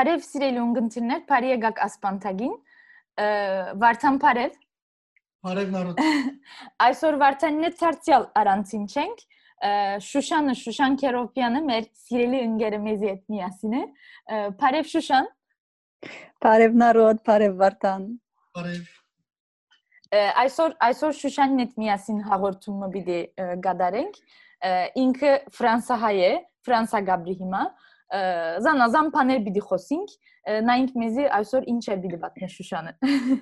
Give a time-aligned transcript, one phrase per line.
[0.00, 2.52] Բարև սիրելի ունգընտիրներ, բարի եկաք ասպանթագին։
[3.82, 4.54] Վարդան բարև։
[5.44, 6.00] Բարև նարոդ։
[6.86, 9.20] Այսօր Վարդանին հետ ցարցիալ առանցին չենք։
[10.06, 13.82] Շուշանը Շուշան Քերոպյանը մեր սիրելի ընկերը մեզի հետ միասին է։
[14.64, 15.28] Բարև Շուշան։
[16.44, 18.04] Բարև նարոդ, բարև Վարդան։
[18.56, 18.88] Բարև։
[20.42, 23.18] Այսօր այսօր Շուշանին հետ միասին հաղորդումը պիտի
[23.66, 24.16] գադարենք։
[25.04, 26.32] Ինքը ֆրանսահայ է,
[26.66, 27.62] ֆրանսա գաբրի հիմա
[28.10, 30.14] զանազան բաներ պիտի խոսենք
[30.66, 32.94] նայենք մեզի այսօր ինչ է պիտի պատմի Շուշանը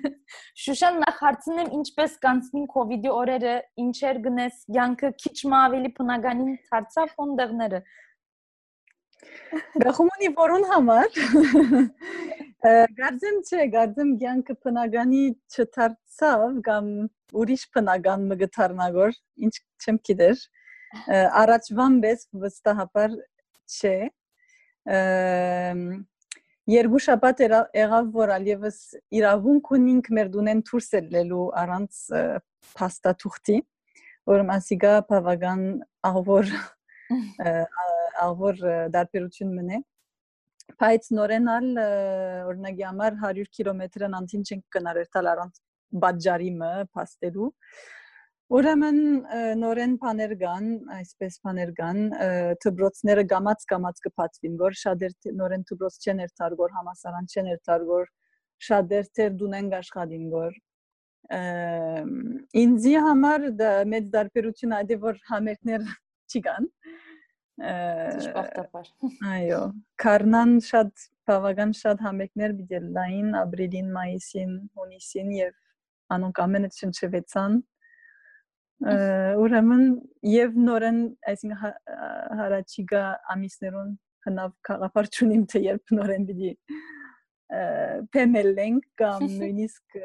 [0.63, 3.55] Շուշան նախ հարցնեմ ինչպես կանցնին կ ូវ իդի օրերը
[3.85, 7.81] ինչեր գնես յանքը քիչ մ ավելի բնականին դարձավ ֆոնդերները
[9.83, 11.17] Գախումունի որոն համար
[12.59, 15.21] Գարձեմ չէ, գարձեմ յանքը բնականի
[15.55, 16.87] չդարձավ կամ
[17.39, 19.13] ուրիշ բնական մը գթարնագոր,
[19.47, 20.41] ինչ չեմ գիտեր։
[21.43, 23.15] Առաջվան պես վստահաբար
[23.69, 23.95] չէ
[26.73, 28.79] երկու շաբաթ եղավ որ ալևս
[29.19, 32.01] իրավունք ունենք մեր դունեն դուրս ելնելու առանց
[32.75, 33.57] փաստաթուղթի
[34.29, 35.63] որ մասիգա բավական
[36.09, 36.51] աղվոր
[38.25, 38.61] աղվոր
[38.95, 39.79] դարբերություն մնե
[40.79, 41.69] բայց նորենալ
[42.49, 45.63] օրինակի համար 100 կիլոմետրն անտին չենք կնարել տալ առանց
[46.03, 47.49] բաժարի մը փաստելու
[48.49, 48.95] Ուրեմն
[49.61, 51.99] նորեն բաներ կան, այսպես բաներ կան,
[52.63, 58.09] դբրոցները գամած գամած կփածվին, որ շատեր նորեն դբրոց չեն երթարգոր, համասարան չեն երթարգոր,
[58.69, 60.57] շատեր թեր դունեն աշխատին գոր։
[62.63, 65.85] Ինձի համար դա մեծ դարբերություն այդի որ համերգներ
[66.33, 66.69] չի կան։
[67.59, 68.91] Ճշմարտաբար։
[69.29, 69.63] Այո,
[69.99, 75.57] Կարնան շատ բավական շատ համերգներ բիդելային ապրիլին, մայիսին, հունիսին եւ
[76.15, 77.59] անոնք ամենը չնչվեցան
[78.79, 79.83] ուրեմն
[80.31, 81.73] եւ նորեն այսինքն
[82.39, 83.03] հարաճիգա
[83.35, 83.91] ամիսներուն
[84.27, 86.53] հնավ խաղապարչունիմ թե երբ նորեն դի
[88.15, 89.99] փեմելենք կամ նույնիսկ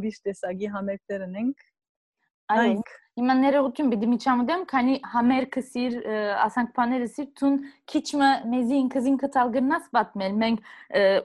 [0.00, 1.66] ուրիշ տեսակի համերգներ ունենք
[2.56, 2.82] այո
[3.16, 5.94] Հիմա ներողություն պիտի միջամտեմ, քանի համերգը սիր,
[6.44, 7.54] ասանք բաները սիր ցուն
[7.88, 10.66] քիչմը մեզի ինքզին կտալ գնաս պատմել։ Մենք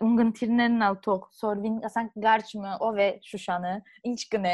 [0.08, 3.74] ունգընտիրներն ալ թող սորվին, ասանք գարչմը ով է Շուշանը,
[4.08, 4.54] ինչ կնե։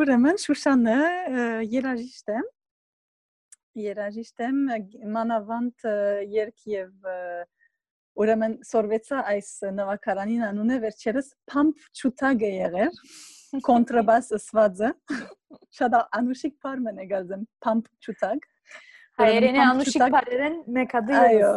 [0.00, 0.96] Ուրեմն Շուշանը
[1.74, 2.40] երաժիշտ է։
[3.82, 4.64] Երաժիշտ եմ
[5.18, 5.88] մանավանդ
[6.38, 7.12] երկ եւ
[8.22, 13.00] ուրեմն սորվեցա այս նվակարանին անունը վերջերս Pump Chutag է եղեր
[13.60, 14.88] կոնտրաբաս ասվածը
[15.76, 18.46] շատ անուշիկ բարմեն է գազեմ Pump Chutag
[19.20, 21.50] Հայերենի անուշիկ բարերեն մեկ հատ այո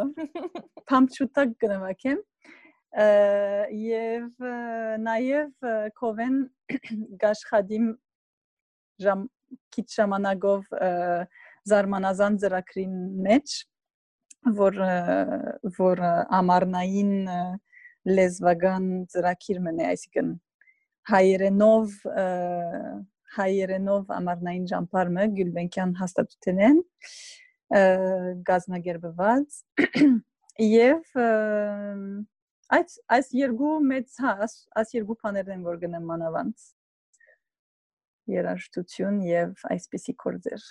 [0.92, 2.20] Pump Chutag կնվակեմ
[3.86, 4.50] եւ
[5.06, 5.70] նաեւ
[6.02, 6.38] կովեն
[7.24, 7.88] գաշխադիմ
[9.06, 9.26] ժամ
[9.76, 10.70] քիչ ժամանակով
[11.72, 12.96] զարմանազան ծրագրին
[13.28, 13.56] մեջ
[14.60, 14.82] որ
[15.80, 16.02] որ
[16.40, 17.14] ամառնային
[18.06, 20.36] լեզվական ծրագիր մնե այսինքն
[21.12, 21.98] հայերենով
[23.36, 26.80] հայերենով ամառնային ճամփարը Գյուլբենկյան հաստատությունեն
[28.50, 29.60] գազնագերբված
[30.76, 31.12] եւ
[32.74, 36.64] Այս այս երկու մեծ հաս, այս երկու բաներն են որ գնեմ մանավանդ։
[38.34, 40.66] Երաժշտություն եւ այսպիսի կորձեր։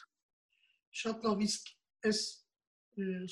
[1.00, 1.70] Շատ լավ իսկ
[2.10, 2.22] այս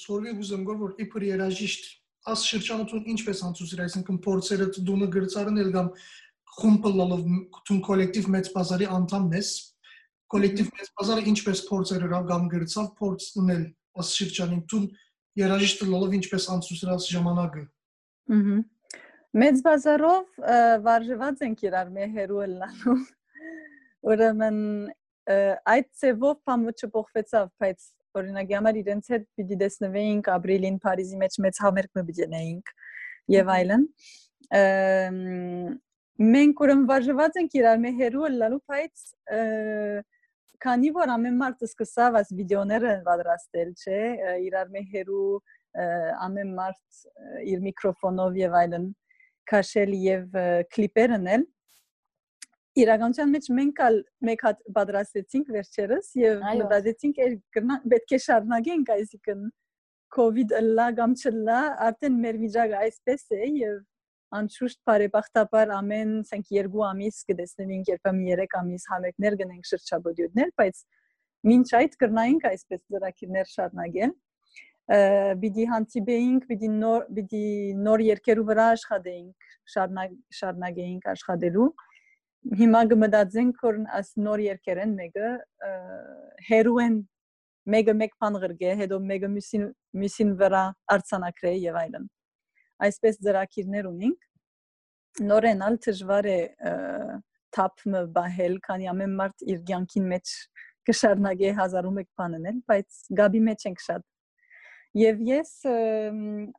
[0.05, 1.91] սորվի ուզեմ գոր որ իբր երաժիշտ
[2.33, 5.89] աս շրջանություն ինչպես անցուցիր, այսինքն փորձերը դունը գրծարն էլ կամ
[6.59, 7.23] խումբը լալով
[7.69, 9.53] տուն կոլեկտիվ մեծ բազարի անդամն ես
[10.33, 13.65] կոլեկտիվ մեծ բազարը ինչպես փորձեր հրավ կամ գրծավ փորձ ունել
[14.03, 14.87] աս շրջանին տուն
[15.43, 17.65] երաժիշտը լալով ինչպես անցուցրած ժամանակը
[18.33, 18.59] Ահա։
[19.33, 20.41] Մեծ բազարով
[20.85, 22.97] վարժված ենք իրար մեր հերու ելնալու։
[24.13, 24.59] Ուրեմն
[25.73, 27.87] այդ ծևով բամը չփոխվեցավ, բայց
[28.21, 32.75] օրինակի համար իրենց հետ պիտի տեսնվեինք ապրիլին Փարիզի մեջ մեծ համերգ մը բջենեինք
[33.33, 33.87] եւ այլն։
[36.21, 39.05] Մենք ուրեմն վարժված ենք իրար մեր հերու ելնալու, բայց
[40.63, 44.03] քանի որ ամեն մարդ սկսավ աս վիդեոները պատրաստել, չէ,
[44.47, 45.31] իրար մեր հերու
[46.27, 47.01] ամեն մարդ
[47.49, 48.87] իր միկրոֆոնով եւ այլն
[49.49, 50.39] քաշել եւ
[50.77, 51.47] կլիպեր անել
[52.83, 53.97] իրականության մեջ մենք ալ
[54.29, 57.19] մեկ հատ պատրաստեցինք վերջերս եւ մտածեցինք
[57.93, 59.43] պետք է շարունակենք այսինքն
[60.17, 63.77] COVID լա կամ չլա արդեն մեր վիճակը այսպես է եւ
[64.39, 70.83] անշուշտ բարեբախտաբար ամեն ասենք երկու ամիս կդեսնենք երբեմն 3 ամիս համերգներ գնենք շրջաբոդյութներ բայց
[71.53, 74.15] մինչ այդ կրնայինք այսպես ծրագիրներ շարունակել
[74.91, 77.45] բիդի հանդիպեինք, բիդի նոր բիդի
[77.87, 79.47] նոր երկերու վրա աշխատեինք,
[80.39, 81.69] շարնագեինք աշխատելու։
[82.59, 85.31] Հիմա կմտածենք որ աս նոր երկերեն մեկը
[86.49, 86.97] հերու են
[87.73, 89.67] մեկը մեկ բան գրգե, հետո մեկը մյուսին
[90.03, 90.63] մյուսին վրա
[90.97, 92.09] արցանակրե եւ այլն։
[92.87, 94.29] Այսպես ծրակիրներ ունենք։
[95.29, 96.39] Նորենալ դժվար է
[97.53, 100.33] թափը բահել, քանի ամեն մարդ իր ցանկին մեջ
[100.89, 104.09] կշարնագե հազարում եք բաննել, բայց գաբի մեջ ենք շատ
[104.93, 105.51] Եվ ես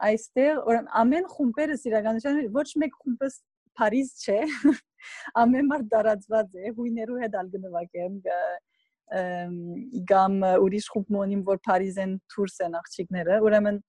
[0.02, 0.62] այստեղ
[1.02, 3.36] ամեն խումբերս իրականության ոչ մեկ խումբս
[3.78, 4.40] Փարիզ չէ։
[5.42, 8.18] Ամեն մարդ դարածված է, հույներու հետ ալ գնվակեմ
[10.10, 10.36] գամ
[10.66, 13.80] ուրիշ խումբ մոնիմ որ Փարիզեն դուրս են աղջիկները, ուրեմն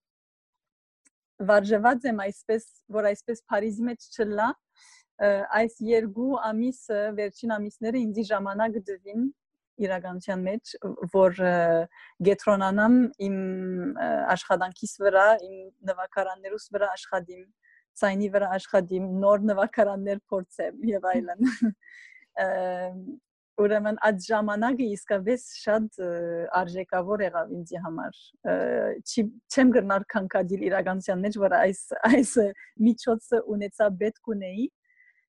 [1.43, 4.51] վարժված եմ այսպես, որ այսպես Փարիզի մեջ չլա,
[5.59, 9.27] այս երկու ամիսը, վերջին ամիսները ինձ ժամանակ դվին
[9.85, 10.73] իրականության մեջ,
[11.15, 11.41] որ
[12.29, 12.97] գետրոնանամ
[13.27, 13.37] իմ
[14.35, 15.55] աշխատանքիս վրա, իմ
[15.91, 17.45] նվակարաններուս վրա աշխատիմ,
[17.99, 21.51] ցայնի վրա աշխատիմ, նոր նվակարաններ փորձեմ եւ այլն։
[23.63, 25.99] Ուրեմն այդ ժամանակը իսկապես շատ
[26.61, 28.23] արժեքավոր եղավ ինձ համար։
[29.15, 32.33] Չեմ գնար քանքադիլ իրականության մեջ, որ այս այս
[32.89, 34.67] միջոցը ունեցա պետք ունեի,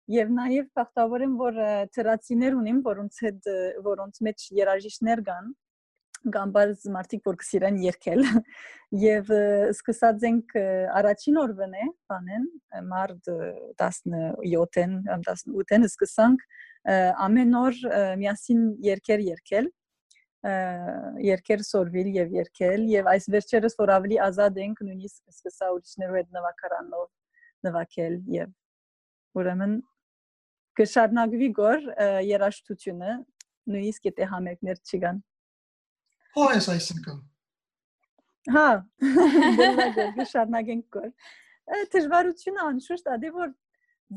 [0.06, 1.56] Եվ նաև բախտավոր եմ, որ
[1.98, 3.48] թրացիներ ունիմ, որոնց հետ
[3.88, 5.48] որոնց մեջ երաժիշտներ կան,
[6.34, 8.22] գամբարզ մարդիկ որ կսիրեն երկել
[9.06, 9.32] եւ
[9.74, 10.56] սկսած ենք
[11.02, 12.46] առաջին օրվան է բանեն
[12.92, 13.32] մարդ
[13.82, 16.46] 17-ին 18-ին սկսանք
[17.28, 17.82] ամեն օր
[18.22, 19.72] միասին երկեր երկել
[21.26, 26.36] երկեր սորվիլ եւ երկել եւ այս վերջերս որ ավելի ազատ ենք նույնիսկ սկսա ուրիշներու հետ
[26.38, 27.08] նվակարանով
[27.66, 28.52] նվակել եւ
[29.42, 29.74] ուրեմն
[30.80, 31.88] կշարունակվի գոր
[32.30, 33.16] երաշտությունը
[33.74, 35.24] նույնիսկ եթե համերգներ չկան
[36.36, 37.20] Հո էս այսինքն
[38.56, 38.68] Հա
[40.18, 43.54] կշարունակենք գոր դժվարությունը անշուշտ ադի որ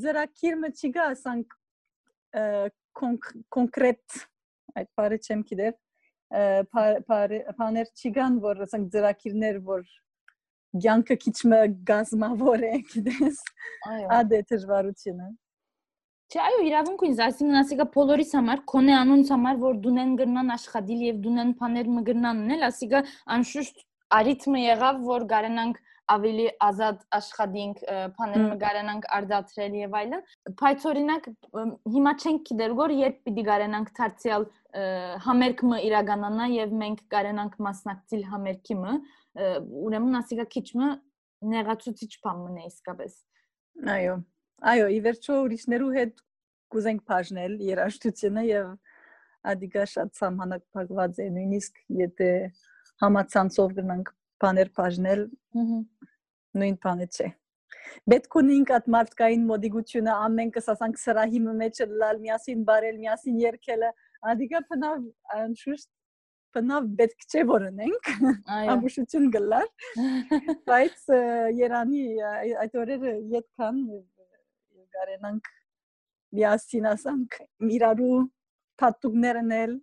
[0.03, 1.55] ծրակիրը չի գա ասանք
[3.57, 4.19] կոնկրետ
[4.83, 5.79] այդ բառը չեմ գիտեր
[7.63, 9.87] բաներ չի գան որ ասանք ծրակիրներ որ
[10.85, 13.39] ցանկը քիչ մը գազմավոր է գիտես
[14.19, 15.29] ադե դժվարությունը
[16.29, 21.05] Չէ, այո, իրավունք ունես, այսինքն ասիկա բոլորիս համար, քոնե անոնց համար, որ դունեն գրնան աշխատիլ
[21.07, 23.01] եւ դունեն բաներ մը գրնան ունել, ասիկա
[23.37, 23.81] անշուշտ
[24.19, 25.81] արիթմը եղավ, որ գարենանք
[26.13, 27.81] ավելի ազատ աշխատինք,
[28.21, 30.23] բաներ մը գարենանք արդատրել եւ այլն։
[30.61, 31.29] Բայց օրինակ
[31.97, 34.49] հիմա չենք գիտեր, որ երբ պիտի գարենանք դարձյալ
[35.25, 38.97] համերգը իրականանա եւ մենք գարենանք մասնակցել համերգի մը,
[39.89, 40.97] ուրեմն ասիկա քիչ մը
[41.57, 43.23] նեղացուցիչ բան մնա իսկապես։
[43.97, 44.17] Այո,
[44.59, 46.23] Այո, ի վերջո ուրիշներու հետ
[46.75, 48.71] կուզենք բաժնել երաժշտությունը եւ
[49.53, 52.31] ադիգա շատ սահմանափակված է նույնիսկ եթե
[53.03, 54.11] համացանցով գնանք
[54.43, 55.23] բաներ բաժնել
[56.59, 57.29] նույն բանը չէ
[58.13, 63.93] պետք ունենք այդ մարդկային մոդիգությունը ամեն կսասանք սրահի մեջ լալ միասին բարել միասին երկելը
[64.33, 65.07] ադիգա բնավ
[65.39, 65.89] անշուշտ
[66.59, 68.13] բնավ պետք չէ որ ունենք
[68.75, 69.69] ամբուշություն գլար
[70.71, 71.11] բայց
[71.63, 72.05] երանի
[72.67, 73.83] այդ օրերը յետքան
[74.99, 75.51] կարենանք
[76.39, 77.39] միասին ասանք
[77.79, 78.17] իրարու
[78.83, 79.77] փաթուկներն էլ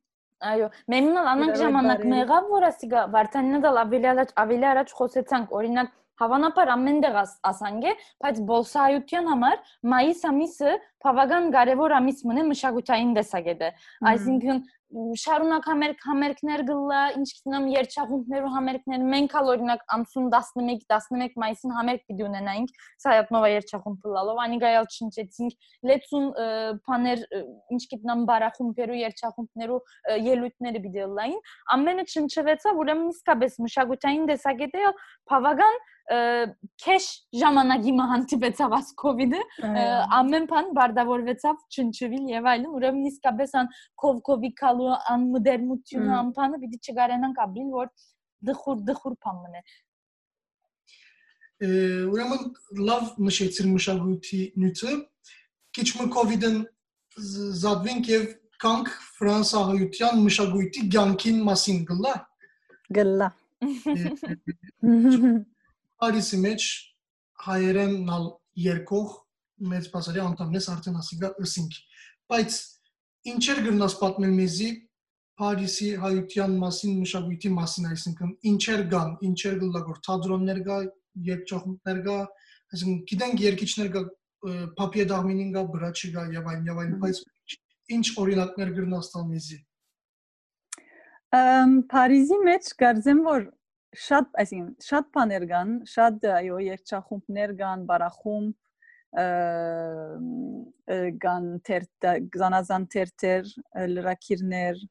[0.45, 5.93] Այո, մենալ անանք ժամանակ մեղավ, որ ասիգա Վարդանինը դալ ավելի առաջ ավելի առաջ խոսեցանք, օրինակ
[6.15, 7.15] Հավանաբար ամենտեղ
[7.49, 9.57] ասանք է, բայց բոլսայության համար
[9.93, 13.69] մայիս ամիսը բավական կարևոր ամիս մնե մշակութային տեսակետը։
[14.11, 14.63] Այսինքն
[14.95, 21.73] շարունակ համերգ համերգներ գլա, ինչ գտնամ երջախումբներու համերգներ, մենք ալ օրինակ ամսուն 11 11 մայիսին
[21.75, 26.29] համերգ պիտի ունենայինք Սայատնովա երջախումբը լալով, անիգայալ չնչեցինք լեցուն
[26.85, 27.25] բաներ,
[27.75, 29.81] ինչ գտնամ բարախումբերու երջախումբներու
[30.29, 31.43] ելույթները պիտի լային,
[31.75, 34.95] ամենը չնչվեցավ, ուրեմն իսկապես մշակութային տեսակետը
[35.33, 39.39] բավական քեշ ժամանակի մը հանդիպեցավ աս կոവിഡ്ը
[40.13, 43.71] ամեն բան բարդավորվեցավ չնչվիլ եւ այլն ուրեմն իսկապես ան
[44.01, 47.89] կովկովի կալու ան մոդեռնությունը ամփանը պիտի չգարենանք ապրիլ որ
[48.49, 49.61] դխուր դխուր բան մնե
[51.65, 52.47] ուրեմն
[52.89, 54.95] լավ նշեցիր մշակույթի նյութը
[55.75, 56.57] քիչ մը կոവിഡ്ն
[57.63, 58.25] զադվենք եւ
[58.65, 62.15] կանք ֆրանսահայության մշակույթի ցանկին մասին գլա
[62.99, 63.29] գլա
[65.99, 66.67] Փարիսի մեջ
[67.45, 68.27] հայերենալ
[68.65, 69.15] երկող
[69.71, 71.77] մեծ բազարի անդամներս արդեն ասիգա ըսինք
[72.31, 72.57] բայց
[73.31, 74.69] ինչեր գրնաս պատմել մեզի
[75.35, 80.77] Փարիսի հայության մասին մշակույթի մասին այսինքն ինչեր կան ինչեր գլագոր թատրոններ կա
[81.29, 82.17] երկչողներ կա
[82.75, 84.03] այսինքն գիտենք երկիչներ կա
[84.79, 87.21] Պապիե Դամինին կա Բրաչի կա եւ այլն եւ այլն բայց
[87.95, 89.59] ինչ օրինակներ գրնաս տալ մեզի
[91.91, 93.47] Փարիզի մեջ կարծեմ որ
[93.95, 98.55] շատ, այսինքն շատ բաներ կան, շատ այո, երգչախումբներ կան, բարախումբ,
[101.25, 101.83] կան թեր
[102.35, 103.51] զանազան թերթեր,
[103.95, 104.81] լրակիրներ,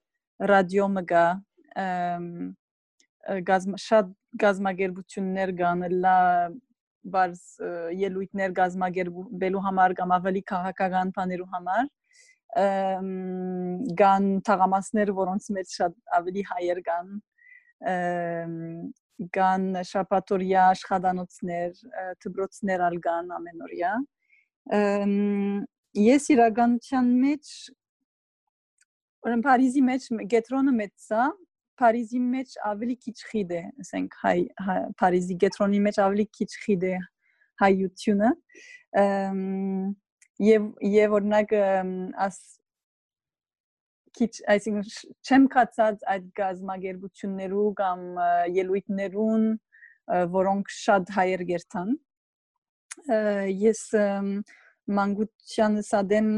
[0.50, 1.24] ռադիո մգա,
[3.48, 4.14] գազմ շատ
[4.44, 6.16] գազագերբություններ կան, լա
[7.14, 7.42] բարձ
[8.00, 11.86] ելույթներ գազագերբելու համար կամ ավելի քաղաքական բաներու համար
[14.00, 17.08] կան թաղամասներ, որոնց մեջ շատ ավելի հայեր կան
[19.34, 21.70] կան շապատորիա աշխատանոցներ,
[22.24, 23.92] դպրոցներ ալ կան ամենօրյա։
[24.64, 27.50] Ես իրականության մեջ
[29.24, 31.26] ուրեմն Փարիզի մեջ գետրոնը մեծ է,
[31.80, 34.38] Փարիզի մեջ ավելի քիչ խիդ է, ասենք հայ
[35.00, 36.96] Փարիզի գետրոնի մեջ ավելի քիչ խիդ է
[37.62, 38.30] հայությունը։
[40.44, 41.54] Եվ եւ օրինակ
[42.26, 42.38] աս
[44.14, 44.90] քիչ այսինքն
[45.26, 48.02] չեմ կացած այդ գազագերբություններու կամ
[48.54, 49.46] ելույթներուն
[50.34, 51.94] որոնք շատ հայեր գերտան
[53.60, 53.82] ես
[54.98, 56.30] մանկությանս ադեմ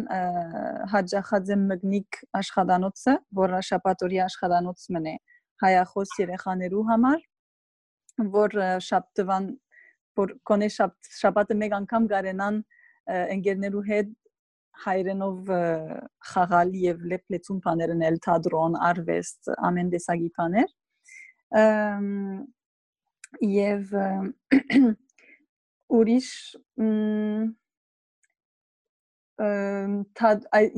[0.93, 5.15] հաջախած եմ մգնիկ աշխատանոցը որը շապատորի աշխատանոց մնե
[5.65, 7.25] հայախոս երեխաներու համար
[8.37, 9.49] որ շաբթվան
[10.21, 12.63] որ կոնե շաբաթը մեկ անգամ գարենան
[13.37, 14.15] ընկերներու հետ
[14.85, 15.51] հայրենով
[16.31, 20.75] խաղալ եւ լեփլեցուն բաներն էլ թատրոն, արվեստ, ամեն տեսակի բաներ։
[23.57, 23.95] Եվ
[25.93, 26.29] ուրիշ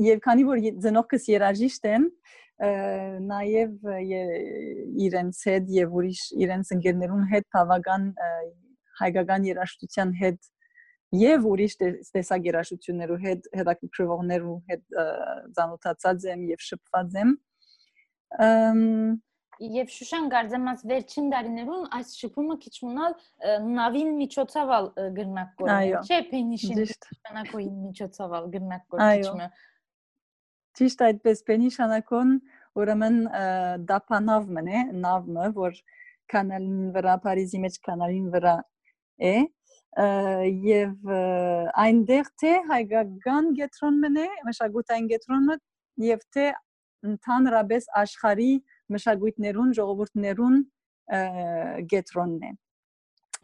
[0.09, 2.07] եւ քանի որ ծնողքս երաժիշտ են
[3.29, 3.91] նաև
[5.07, 8.07] իրենց հետ եւ ուրիշ իրենց ընկերներուն հետ բավական
[8.99, 10.49] հայկական երաժշտության հետ
[11.19, 11.75] եւ ուրիշ
[12.13, 14.83] տեսագերաշություններու հետ հետաքրքրողներու հետ
[15.55, 17.31] ծանոթացած եմ եւ շփված եմ
[19.59, 23.15] Եվ Շուշան գարձեմած վերջին դարիներուն այս շփումը քիչ մնալ
[23.75, 24.85] նավին միջոցավալ
[25.17, 29.49] գրնակ կորել չէ փենիշին շանակոյի միջոցավալ գրնակ կորիչը
[30.79, 32.33] Ճիշտ այդպես փենիշանակոն
[32.79, 33.19] ուրեմն
[33.91, 35.83] դապանավ մնե նավը որ
[36.31, 38.55] կանալին վրա Փարիզի մեջ կանալին վրա
[39.19, 39.35] է
[40.69, 41.13] եւ
[41.83, 45.57] այնտեղ թե հայկական գետրոնն է մշակութային գետրոնը
[46.05, 46.49] եւ թե
[47.09, 48.51] ընդհանրապես աշխարհի
[48.95, 50.57] մշակույթներուն ժողովուրդներուն
[51.93, 52.51] գետրոնն է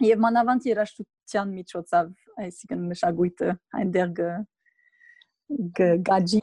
[0.06, 2.12] եւ մանավանդ երաշտության միջոցով
[2.46, 4.12] այսինքն մշակույթը այնտեղ
[6.10, 6.42] գաջի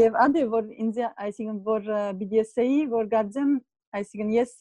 [0.00, 1.88] եւ ադե որ ինձ այսինքն որ
[2.18, 3.54] BDS-ի որ գարձեմ
[4.00, 4.56] այսինքն ես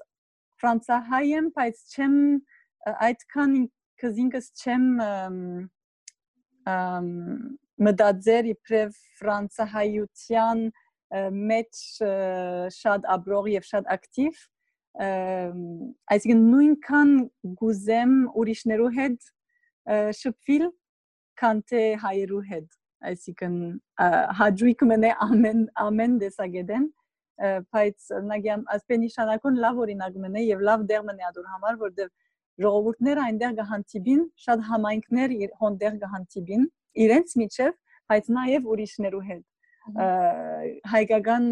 [0.62, 2.15] ֆրանսահայ եմ բայց չեմ
[3.10, 3.56] այդքան
[4.00, 4.86] քեզ ինքս չեմ
[7.88, 10.63] մտածեր իբրև ֆրանսահայության
[11.09, 11.81] մեջ
[12.75, 14.43] շատ աբրող եւ շատ ակտիվ
[14.99, 17.13] այսինքն նույնքան
[17.61, 19.29] գուզեմ ուրիշներու հետ
[20.19, 20.69] շփվել
[21.41, 23.59] քան թե հայերու հետ այսինքն
[24.39, 26.87] հաջույք մնե ամեն ամեն դեսագեդեն
[27.73, 32.09] բայց նագիամ ասպեն նշանակուն լավ օրինակ մնե եւ լավ դեր մնե ադուր համար որտեղ
[32.59, 36.65] ժողովուրդները այնտեղ կհանդիպին, շատ համայնքներ հոնդեղ կհանդիպին
[37.05, 37.77] իրենց միջև,
[38.11, 39.43] բայց նաև ուրիշներու հետ
[40.93, 41.46] հայկական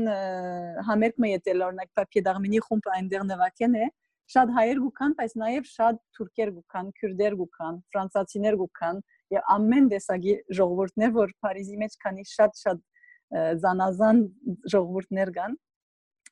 [0.88, 3.88] համերգը ետել օրինակ Պապիդարմինի խումբը այնտեղ նվակեն է
[4.28, 8.98] շատ հայեր գուքան, բայց նաև շատ թուրքեր գուքան, քյուրդեր գուքան, ֆրանսացիներ գուքան
[9.38, 12.82] եւ ամեն տեսակի ժողովուրդներ, որ Փարիզի մեջ քանի շատ-շատ
[13.64, 14.20] զանազան
[14.74, 15.56] ժողովուրդներ կան։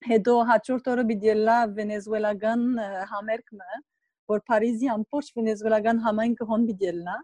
[0.06, 2.66] Հետո հաջորդ օրը բիդելա վենեսուելական
[3.16, 3.80] համերգը,
[4.32, 7.16] որ Փարիզի ամբողջ վենեսուելական համայնքը հոն բիդելնա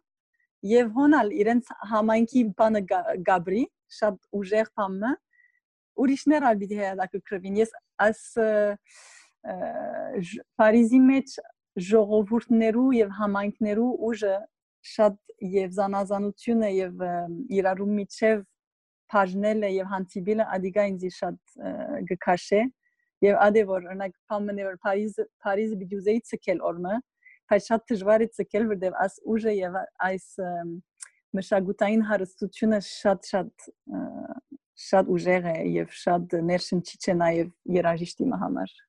[0.72, 2.82] եւ հոնալ իրենց համայնքի բանը
[3.28, 3.64] գաբրի
[3.98, 5.12] շատ ուժեղ բանը
[6.02, 7.74] ուրիշներ ալ բիդի հետաքրքրվին ես
[8.06, 8.22] աս
[10.62, 11.36] Փարիզի մեջ
[11.92, 14.36] ժողովուրդներու եւ համայնքներու ուժը
[14.92, 15.18] շատ
[15.52, 17.04] եւ զանազանությունը եւ
[17.58, 18.44] իրարու միջև
[19.12, 21.56] բաժնելը եւ հանդիպելը ադիգա ինձ շատ
[22.12, 22.62] գքաշե
[23.26, 26.96] եւ ադե որ օրինակ փամնե որ Փարիզ Փարիզը բիդյուզեի ցկել օրմը
[27.52, 30.28] բայց շատ դժվար է ցկել որտեղ աս ուժը եւ այս
[31.38, 33.32] մշակութային հարստությունը շատ
[34.82, 38.80] շատ ուժեղ է եւ շատ ներշնչիչ է նաեւ երաժիշտի համար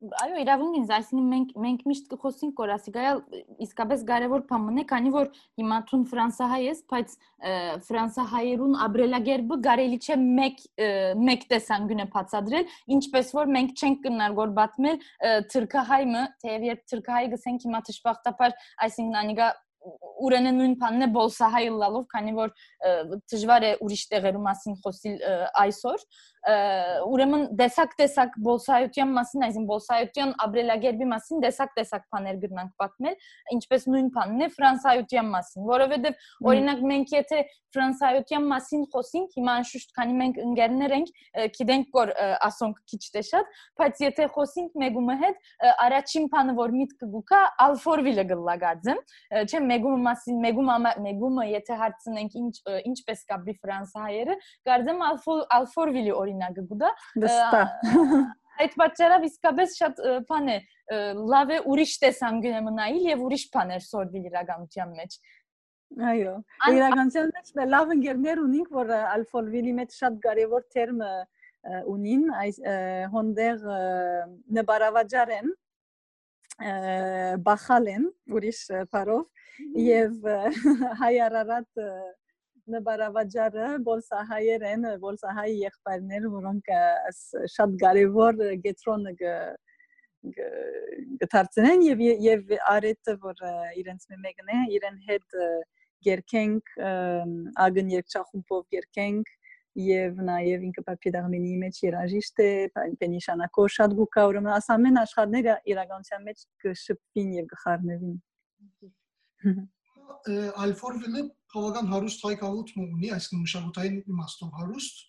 [0.00, 3.18] այո, իրավունք ինձ, այսինքն մենք մենք միշտ կխոսենք կորասիգայալ
[3.66, 5.28] իսկապես կարևոր բան է, քանի որ
[5.60, 7.16] հիմա ցուն ֆրանսահայ ես, բայց
[7.88, 10.64] ֆրանսահայերուն աբրելագերբը կարելի չէ մեկ
[11.28, 15.00] մեկ տեսանկյունը բացադրել, ինչպես որ մենք չենք կնարգոր բացմել
[15.52, 18.56] թրքահայը, թեև երբ թրքահայ գսենք հիմա դժբախտաբար,
[18.88, 19.50] այսինքն անիգա
[20.20, 22.50] ուրենը նույն բանն է բոլսահայ լալով, քանի որ
[23.32, 25.16] դժվար է ուրիշ տեղերու մասին խոսիլ
[25.62, 26.04] այսօր,
[26.48, 33.16] ուրեմն դեսակ-տեսակ բոլսայության մասին, այսինքն բոլսայության ապրելակերպի մասին դեսակ-տեսակ բաներ գրնանք պատմել,
[33.56, 39.92] ինչպես նույն բանն է ֆրանսայության մասին, որովհետև օրինակ մենք եթե ֆրանսայության մասին խոսենք, հիմա անշուշտ
[39.94, 41.10] քանի մենք ընկերներ ենք,
[41.60, 42.12] գիտենք որ
[42.48, 45.44] ասոնք քիչ թե շատ, բայց եթե խոսենք մեգումը հետ,
[45.84, 49.02] առաջին բանը որ միտքը գուկա Alforville-ը գլագարձեմ,
[49.44, 52.54] չէ՞ մեգումը մասին, մեգումը մեգումը եթե հարցնենք ինչ
[52.90, 54.36] ինչպես կապի ֆրանսահայերը,
[54.70, 55.04] կարծեմ
[55.60, 56.92] Alforville-ի օրինակը գուտա։
[57.26, 60.56] Վստահ այդ պատճառով իսկապես շատ բան է
[61.32, 65.16] լավ է ուրիշ տեսանկյունը մնայել եւ ուրիշ բաներ սորվի իրականության մեջ
[66.10, 66.34] այո
[66.76, 71.02] իրականության մեջ լավ ընկերներ ունենք որ ալֆոլվիլի մեջ շատ կարևոր թերմ
[71.94, 72.60] ունին այս
[73.14, 73.66] հոնդեր
[74.60, 75.52] նբարավաճար են
[77.48, 79.24] բախալ են ուրիշ բարով
[79.88, 80.30] եւ
[81.00, 81.84] հայ արարատ
[82.74, 86.70] նբարավաճառը բոլսահայեր են, բոլսահայ եղբայրներ, որոնք
[87.56, 89.14] շատ կարևոր գետրոնը
[91.20, 93.44] գտարցնեն եւ եւ արեթը որ
[93.82, 95.38] իրենց մեկն է, իրեն հետ
[96.06, 96.74] գերքենք
[97.64, 99.32] ագն երկչախումբով գերքենք
[99.80, 102.50] եւ նաեւ ինքը պապիդարմենի մեջ երաժիշտ է,
[103.00, 108.16] պենիշանակո շատ գուկա ուրեմն ասամեն աշխարհները իրականության մեջ կշփվին եւ կխառնվին
[110.66, 111.22] Ալֆորվիլը
[111.54, 115.00] բավական հարուստ հայ քաղաքն ունի, այսինքն մշակութային իմաստով հարուստ։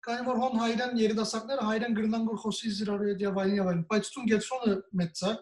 [0.00, 3.82] Կային որ հոն հայրեն երիտասարդները հայրեն գրնան որ խոսի զրարու հետ եւ այլն եւ այլն,
[3.90, 5.32] բայց ցուն գետրոնը մեծա,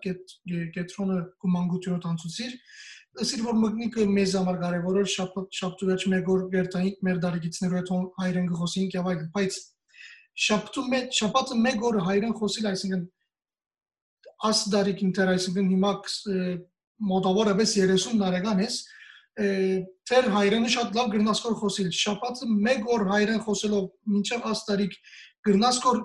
[0.75, 2.57] գետրոնը կոմանգությունը տանցուցիր,
[3.23, 7.79] ասիր որ մգնիկը մեզ համար կարևոր է շաբաթ շաբթու վերջ մեկ օր գերտային մեր դարիգիցներու
[7.79, 9.61] հետ հայրեն գխոսին եւ այլն, բայց
[10.49, 13.07] շաբթու մեջ շաբաթը մեկ օր հայրեն խոսիլ, այսինքն
[14.49, 15.93] աս դարիք ինտեր այսինքն հիմա
[17.09, 18.77] մոտավորապես 30 տարեկան ես,
[19.39, 24.97] թեր հայրենը շատ լավ գրնասկոր խոսիլ։ Շաբաթը մեկ օր հայրեն խոսելով մինչև աստարիկ
[25.49, 26.01] գրնասկոր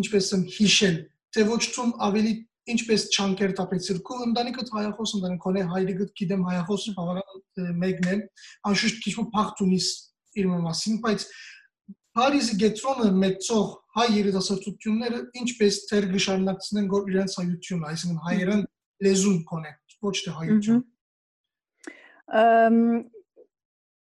[0.00, 0.96] ինչպես եմ հիշել,
[1.34, 2.34] թե ոչ ցում ավելի
[2.74, 8.16] ինչպես չանկեր տապեցիր քո ընտանիքը հայախոս ընտանիք քոնե հայրիկը գիտեմ հայախոս բավական մեկն է
[8.70, 9.88] անշուշտ քիչ ու փախտ ունիս
[10.40, 11.26] իր մասին բայց
[12.14, 18.62] Փարիզի գետրոնը մեծող հայ երիտասարդությունները ինչպես թեր գշարունակցնեն գոր իրենց հայությունը այսինքն հայերեն
[19.06, 19.72] լեզուն կոնե
[20.08, 20.82] ոչ թե հայություն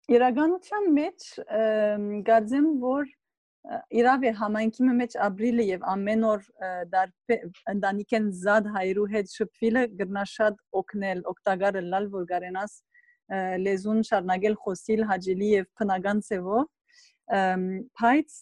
[0.09, 1.25] Իրականության մեջ
[2.29, 3.09] գարձեմ որ
[4.01, 6.45] իրավ է համայնքի մեջ ապրիլը եւ ամեն օր
[7.73, 12.77] ընտանիքեն զاد հայրու հետ շփվելը գրնաշատ օգնել օգտակարը լալ որ գարենաս
[13.65, 16.65] լեզուն շարնագել խոսիլ հաջելի եւ բնական ծևով
[18.01, 18.39] բայց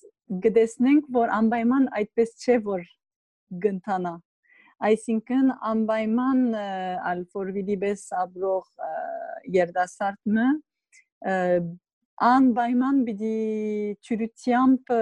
[0.46, 2.86] գտեսնենք որ անպայման այդպես չէ որ
[3.66, 4.14] գնտանա
[4.84, 6.40] այսինքն անպայման
[7.10, 8.66] ալֆորվիդի բես ապրող
[9.56, 10.46] երդասարտը
[12.26, 13.38] անպայման պիտի
[14.08, 14.92] ճյուրությամբ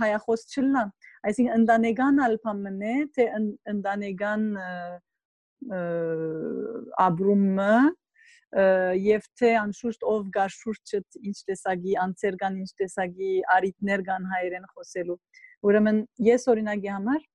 [0.00, 0.84] հայախոս չլնա
[1.28, 3.28] այսինքն ընտանեկան ալփամն է թե
[3.74, 4.44] ընտանեկան
[7.08, 7.72] ապրումը
[9.04, 14.68] եւ թե անշուշտ ով գար շուրջը ինչ տեսակի անցեր կան ինչ տեսակի արիտներ կան հայերեն
[14.72, 15.18] խոսելու
[15.68, 17.26] ուրեմն ես օրինակի համար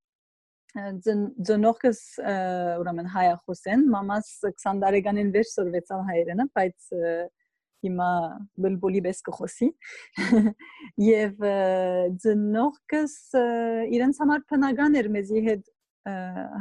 [0.73, 2.01] ծնողքս
[2.81, 6.89] ուրեմն հայախոս են մամաս 20 տարեկանին վեր սորվեցավ հայերենը բայց
[7.83, 8.09] հիմա
[8.63, 9.69] բլբոլի բես կխոսի
[11.09, 11.45] եւ
[12.25, 13.15] ծնողքս
[13.99, 15.71] իրենց համար բնական էր մեզի հետ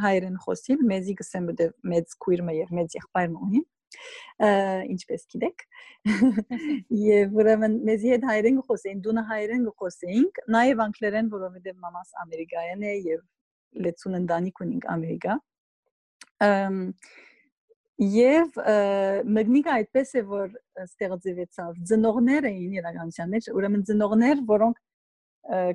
[0.04, 3.62] հայերեն խոսիլ մեզի գսեմ դե մեծ քույրը եւ մեծ եղբայրը ունի
[4.92, 5.64] ինչպես գիտեք
[7.06, 12.94] եւ ուրեմն մեզի հետ հայերեն խոսեին դունը հայերեն խոսեինք նաեւ անգլերեն որովհետեւ մամաս ամերիկայեն է
[13.12, 13.20] եւ
[13.86, 15.36] լեցուն ընտանիք ունենք ամերիկա
[18.02, 18.56] Եվ
[19.30, 21.76] մգնիկը այդպես է որ ստեղծվեցավ.
[21.86, 24.80] Ծնողներ էին իրականության մեջ, ուրեմն ծնողներ, որոնք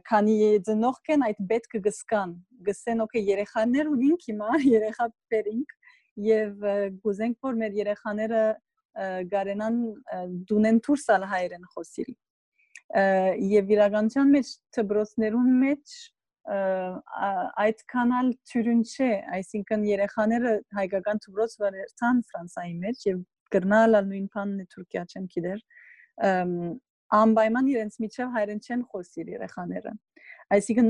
[0.09, 0.35] քանի
[0.67, 2.33] ծնող կեն այդ պետք գսկան,
[2.67, 5.73] գսեն օքե երեխաներ ունենք հիմա, երեխա բերինք
[6.27, 6.67] եւ
[7.05, 8.43] գուզենք որ մեր երեխաները
[9.31, 9.81] գարենան
[10.51, 12.13] դունեն դուրսալ հայերեն խոսիլ։
[13.55, 15.97] Եվ իրականության մեջ դբրոցներուն մեջ
[16.47, 23.17] այդ կանալ ծյուրին չէ, այսինքն երեխաները հայկական դպրոց վարեցան Ֆրանսայի մեջ եւ
[23.51, 25.63] գրնալ նույն բանն է Թուրքիա չեմ գիտեր
[27.17, 29.93] անպայման իրենց միջև հայերեն չեն խոսիր երեխաները
[30.55, 30.89] այսինքն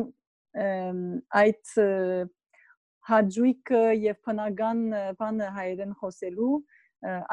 [1.41, 1.73] այդ
[3.07, 4.79] հաջույքը եւ բնական
[5.19, 6.53] բանը հայերեն խոսելու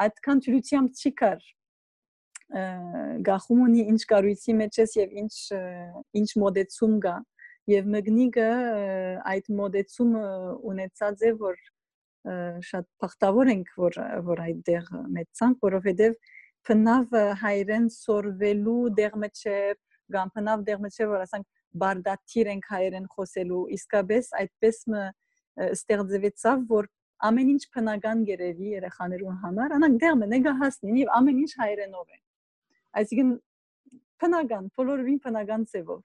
[0.05, 1.47] այդքան ծյուրությամբ չի կար
[3.25, 5.35] գախում ունի ինչ կարույցի մեջ ես եւ ինչ
[6.21, 7.15] ինչ մոդեցում կա
[7.69, 8.49] եւ մգնիկը
[9.31, 10.25] այդ մոդեցումը
[10.71, 11.61] ունեցած է որ
[12.69, 13.97] շատ փախտավոր ենք որ
[14.29, 16.15] որ այդտեղ մեծանք որովհետեւ
[16.65, 19.57] փնավ հայրեն սորվելու դեղ մեջը
[20.15, 21.47] կամ փնավ դեղ մեջը որ ասենք
[21.81, 25.03] բարդաթիր ենք հայերեն խոսելու իսկապես այդպես մը
[25.75, 26.89] ստեղծվեցավ որ
[27.25, 32.19] ամեն ինչ բնական գերեվի երեխաներուն համար անակ դեռ մենեգա հասնին եւ ամեն ինչ հայերենով է
[33.01, 33.31] այսինքն
[34.23, 36.01] բնական բոլորին բնական ծևով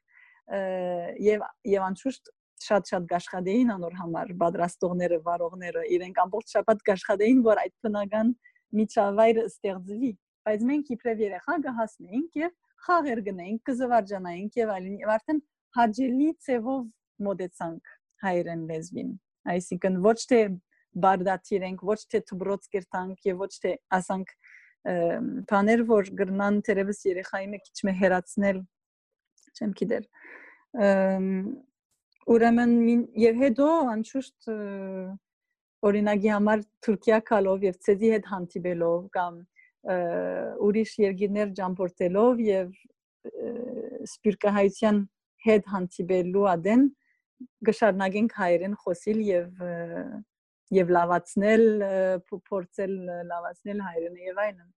[0.51, 7.75] եւ եւ անշուշտ շատ-շատ գաշխադեին անոր համար պատրաստողները, վարողները իրենք ամբողջ շաբաթ գաշխադեին, որ այդ
[7.87, 8.33] բնական
[8.81, 10.11] միջավայրը ստեղծվի,
[10.49, 12.53] բայց մենք իբրև երեխա կհասնեինք եւ
[12.85, 15.41] խաղեր գնայինք, կզվարջանայինք եւ այլն, եւ արդեն
[15.79, 16.85] հաջելի ծևով
[17.31, 19.11] մոդեցանք հայերեն լեզվին։
[19.55, 20.41] Այսինքն ոչ թե
[21.01, 24.33] բարդաթիրենք, ոչ թե դբրոց կերտանք եւ ոչ թե ասանք
[25.51, 28.63] բաներ, որ գրնան թերևս երեխայի մի քիչ մե հերացնել,
[29.61, 30.07] չեմ գիտեր
[32.31, 32.75] ուրեմն
[33.19, 34.51] եւ հետո անշուշտ
[35.91, 39.39] օրինակի համար Թուրքիա կալով եւ ցեզի հետ հանդիպելով կամ
[40.69, 42.73] ուրիշ երկիրներ ճամփորդելով եւ
[44.11, 44.99] սպիրկահայության
[45.47, 46.83] հետ հանդիպելու ադեն
[47.69, 49.65] գշարնագենք հայերեն խոսիլ եւ
[50.77, 51.65] եւ լավացնել
[52.31, 52.93] փորձել
[53.31, 54.69] լավացնել հայերենը եւ այլն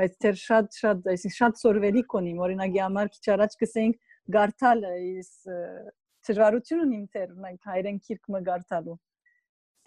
[0.00, 5.30] բայց դեռ շատ շատ այսինքն շատ սորվելի կոնի օրինակի համար քիչ առաջ գսենք գարտալը is
[6.28, 8.96] դժվարություն ունիմ դեր մենք հայերեն քիրք մը գարտալու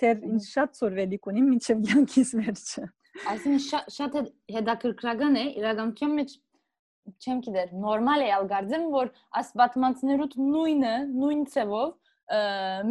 [0.04, 2.86] դեր ինչ շատ սորվելի կունիմ մինչև յանքիս վերջը
[3.34, 4.16] այսինքն շատ
[4.56, 6.34] հետաքրքրական է իրականության մեջ
[7.04, 11.92] չեմ գիտեր նորմալ է ալգարձեմ որ աս բաթմանցներուտ նույնը նույն ցևով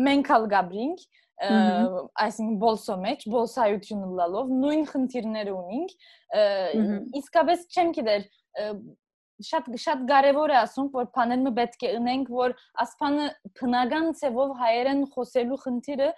[0.07, 1.05] մենք ալ գաբրինք
[1.43, 5.95] այսինքն բոլսո մեջ բոլսայություն լալով նույն խնդիրները ունենք
[7.23, 8.29] իսկապես չեմ գիտեր
[9.47, 13.29] շատ շատ կարևոր է ասում, որ բաները պետք է ունենք, որ ասփանը
[13.61, 16.09] բնական ցևով հայերեն խոսելու խնդիրը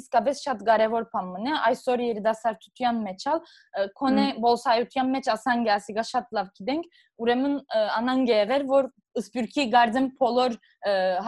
[0.00, 3.40] իսկապես շատ կարևոր բան մնա։ Այսօր երիտասարդության մեջալ
[4.00, 6.90] կոնե բոլսայության մեջ ասանգ ասիգա շատ լավ գիտենք,
[7.22, 7.56] ուրեմն
[8.00, 8.90] անանգ եղեր, որ
[9.22, 10.58] սպյուրքի գարձեմ բոլոր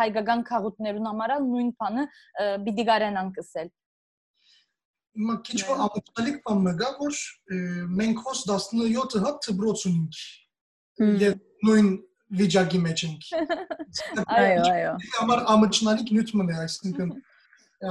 [0.01, 2.05] հայկական քաղուտներուն համար նույն բանը
[2.65, 3.73] պիտի գարենան կսել
[5.15, 7.19] Հիմա քիչ որ ապացալիկ բան մգա, որ
[8.01, 10.23] մենք հոս 17 հատ դբրոց ունենք
[11.01, 11.89] եւ նույն
[12.41, 13.31] վիճակի մեջ ենք։
[14.39, 17.15] Այո, այո։ Համար ամճնալիք նյութ մնա, այսինքն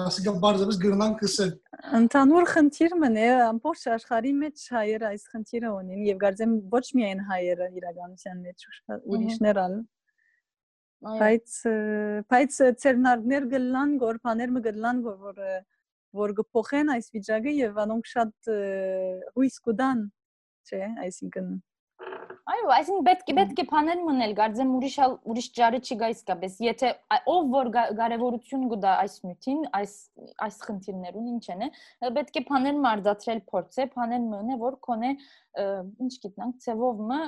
[0.04, 1.52] ասիկա բարձրապես գրնան կսել։
[2.00, 7.68] Ընդհանուր խնդիր մնա ամբողջ աշխարհի մեջ հայերը այս խնդիրը ունեն եւ գարձեմ ոչ միայն հայերը
[7.80, 8.66] իրականության մեջ
[9.14, 9.76] ուրիշներ ալ
[11.04, 11.60] բայց
[12.32, 15.44] բայց ցերնարներ գլան գորփաներ մը գլան որ
[16.24, 18.52] որ գփոխեն այս վիճակը եւ անոնք շատ
[19.36, 20.04] հույս կդան
[20.70, 21.54] չէ այսինքն
[22.44, 24.96] Այո, այսինքն պետք է պետք է բաներ մնել, գարձեմ ուրիշ
[25.32, 26.90] ուրիշ ջարը չի գա իսկապես։ Եթե
[27.34, 29.94] ով որ կարևորություն գուտա այս նյութին, այս
[30.48, 31.64] այս խնդիրներուն ինչ են,
[32.18, 35.14] պետք է բաներ մարդացրել փորձե, բաներ մնե, որ կոնե
[36.04, 37.22] ինչ գիտնանք, ցևով մը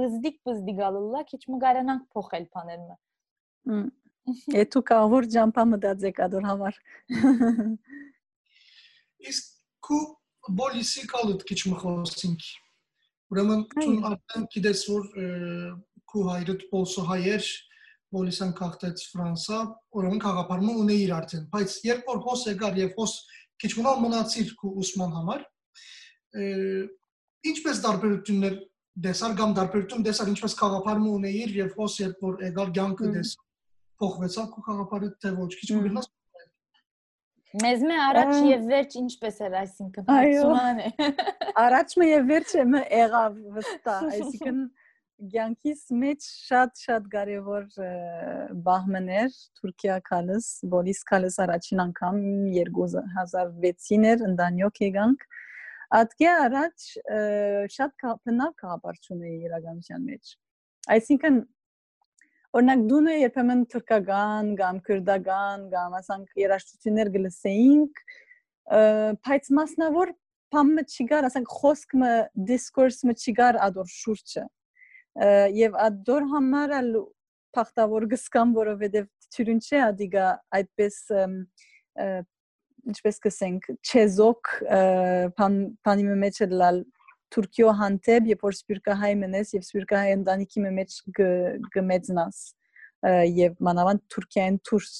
[0.00, 3.80] բզդիկ բզդիկ ալլա, քիչ մը կարանանք փոխել բաներ մը։
[4.66, 6.82] Էտու կավոր ջամփա մտածեք ադոր համար։
[9.30, 9.50] Իսկ
[9.86, 10.04] քու
[10.58, 12.54] բոլիսի կալուտ քիչ մը խոսինք
[13.32, 15.06] Ուրեմն ցուն արդեն գիտես որ
[16.06, 17.48] քու հայրդ պոլսո հայեր
[18.14, 19.58] պոլիսան քաղտեց Ֆրանսա,
[19.98, 23.14] ուրեմն խաղապարումը ունի իր արդեն, բայց երբ որ հոս եկար եւ հոս
[23.62, 25.42] քիչ մնալ մնացիր քու ուսման համար,
[27.50, 28.56] ինչպես դարբերություններ
[29.06, 33.32] դեսար կամ դարբերություն դեսար ինչպես խաղապարումը ունի իր եւ հոս երբ որ եկար ցանկը դես
[34.00, 36.08] փոխվեցավ քու խաղապարը թե ոչ քիչ մնաց
[37.54, 40.88] Մեզ մե առաջ եւ վերջ ինչպես էր, այսինքն հարցման է։
[41.62, 44.58] Առաջը եւ վերջը մը եղավ վստահ, այսինքն
[45.16, 47.68] ցանկիս մեջ շատ-շատ կարևոր
[48.66, 52.18] բահմներ Թուրքիա կալս, բոլիս կալս առաջին անգամ
[52.56, 55.26] 2006-ին էր ընդանյոք եկանք։
[55.96, 56.88] Ատկե առաջ
[57.78, 60.34] շատ բնավ կապարչուն է իրականության մեջ։
[60.96, 61.38] Այսինքն
[62.56, 67.98] Օրինակ դունը երբեմն թուրքական կամ քրդական կամ ասանք երաժշտություններ գլսեինք,
[69.26, 70.12] բայց մասնավոր
[70.56, 72.12] բամը չգար, ասանք խոսքը
[72.48, 74.46] դիսկուրսը չգար ադոր շուրջը։
[75.58, 76.90] Եվ ադոր համար ալ
[77.58, 80.98] փախտավոր գսկամ, որովհետև թյուրին չէ ադիգա այդպես
[82.96, 84.52] ինչպես կսենք չեզոք
[85.36, 86.84] բանի մեջ լալ
[87.34, 90.98] Թուրքիո հանդեպ, երբ որ սպիրկահայ մնես եւ սպիրկահայ ընտանիքի մեջ
[91.74, 92.38] գմեծնաս
[93.36, 94.92] եւ մանավանդ Թուրքիային դուրս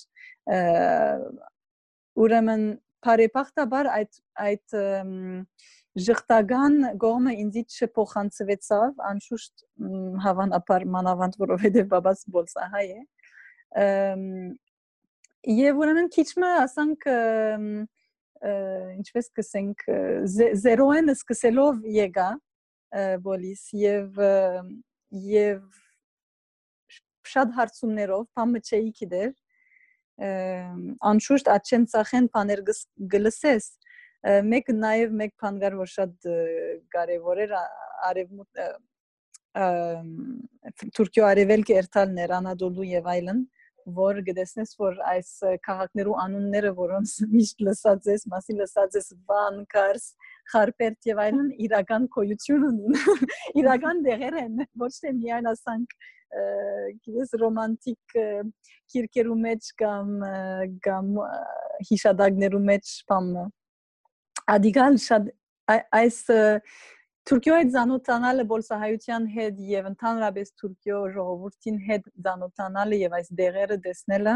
[2.26, 2.66] ուրեմն
[3.06, 4.76] բարեփոխտաբար այդ այդ
[6.06, 9.64] ժխտական գոմը ինձից չփոխանցվեցավ անշուշտ
[10.26, 13.00] հավանաբար մանավանդ որովհետեւ բաբաս բոլսահայ է
[15.56, 17.08] եւ ուրեմն քիչ մը ասանք
[18.46, 19.82] ինչպես կսենք
[20.62, 22.28] զերոեն սկսելով եկա
[23.24, 24.20] բոլիս եւ
[25.26, 25.62] եւ
[27.26, 29.32] շատ հարցումներով, բամը չէի գիտեր։
[31.10, 32.62] Անշուշտ աչեն ցախեն բաներ
[33.14, 33.66] գլսես։
[34.46, 36.28] Մեկ նաև մեկ բան կար, որ շատ
[36.94, 37.56] կարևոր էր
[38.10, 38.62] արևմուտ
[40.96, 43.44] Թուրքիո արևելք երթալներ Անադոլու եւ այլն
[43.94, 45.30] որ գտեսնես որ այս
[45.66, 50.06] քաղաքներու անունները որոնց միշտ լսած ես, մասի լսած ես Վան, Կարս,
[50.52, 53.00] Խարպերտ եւ այլն իրական գոյություն ունին։
[53.62, 55.96] իրական դեղեր են, ոչ թե միայն ասանք
[57.06, 58.16] գիտես ռոմանտիկ
[58.92, 60.08] քիրկերու մեջ կամ
[60.84, 61.12] կամ
[61.90, 63.30] հիշադակներու մեջ բամ
[64.56, 65.30] ադիգալ շատ
[66.00, 66.18] այս
[67.26, 74.34] Թուրքիոյի ցանոթանալը բոլսահայության հետ եւ ընդհանրապես Թուրքիո ժողովրդին հետ ցանոթանալը եւ այս դեղերը տեսնելը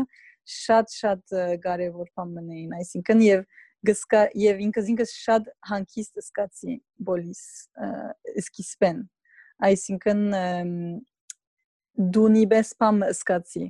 [0.54, 1.34] շատ-շատ
[1.66, 3.44] կարեւոր բան մնային, այսինքն եւ
[3.86, 6.74] գսկա եւ ինքս ինքս շատ հանկիստ սկացի
[7.10, 7.42] բոլիս
[8.42, 8.98] սկիզբեն
[9.70, 10.24] այսինքն
[12.16, 13.64] դունիբես բամ սկացի